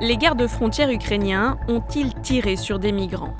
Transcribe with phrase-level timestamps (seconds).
[0.00, 3.34] Les gardes frontières ukrainiens ont-ils tiré sur des migrants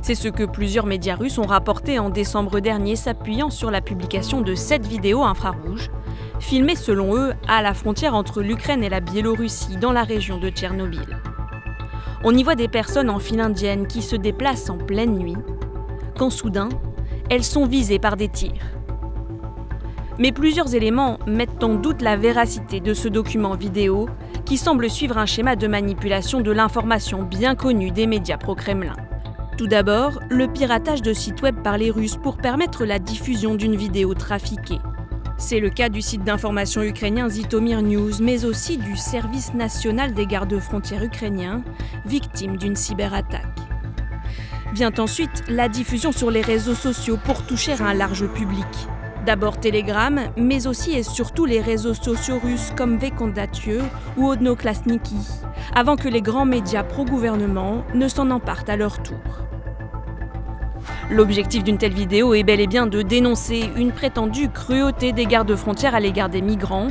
[0.00, 4.40] C'est ce que plusieurs médias russes ont rapporté en décembre dernier, s'appuyant sur la publication
[4.40, 5.90] de sept vidéos infrarouges,
[6.40, 10.48] filmées selon eux à la frontière entre l'Ukraine et la Biélorussie, dans la région de
[10.48, 11.20] Tchernobyl.
[12.24, 15.36] On y voit des personnes en file indienne qui se déplacent en pleine nuit,
[16.16, 16.70] quand soudain,
[17.28, 18.72] elles sont visées par des tirs.
[20.18, 24.08] Mais plusieurs éléments mettent en doute la véracité de ce document vidéo
[24.44, 28.96] qui semble suivre un schéma de manipulation de l'information bien connu des médias pro-Kremlin.
[29.56, 33.76] Tout d'abord, le piratage de sites web par les Russes pour permettre la diffusion d'une
[33.76, 34.80] vidéo trafiquée.
[35.36, 40.26] C'est le cas du site d'information ukrainien Zitomir News, mais aussi du Service national des
[40.26, 41.62] gardes-frontières ukrainiens,
[42.04, 43.60] victime d'une cyberattaque.
[44.74, 48.66] Vient ensuite la diffusion sur les réseaux sociaux pour toucher un large public.
[49.24, 53.80] D'abord Telegram, mais aussi et surtout les réseaux sociaux russes comme Vekondatieux
[54.18, 55.16] ou Odnoklasniki,
[55.74, 59.16] avant que les grands médias pro-gouvernement ne s'en emparent à leur tour.
[61.10, 65.94] L'objectif d'une telle vidéo est bel et bien de dénoncer une prétendue cruauté des gardes-frontières
[65.94, 66.88] à l'égard des migrants,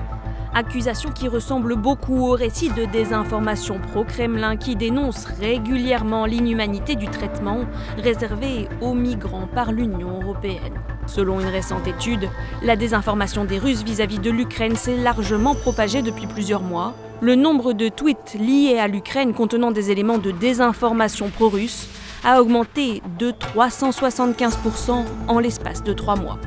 [0.56, 7.62] accusation qui ressemble beaucoup au récit de désinformation pro-Kremlin qui dénonce régulièrement l'inhumanité du traitement
[7.98, 10.80] réservé aux migrants par l'Union européenne.
[11.06, 12.30] Selon une récente étude,
[12.64, 16.94] la désinformation des Russes vis-à-vis de l'Ukraine s'est largement propagée depuis plusieurs mois.
[17.22, 21.88] Le nombre de tweets liés à l'Ukraine contenant des éléments de désinformation pro-russe
[22.24, 26.38] a augmenté de 375% en l'espace de trois mois.